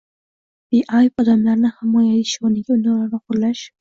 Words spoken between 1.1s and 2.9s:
odamlarni himoya etish o‘rniga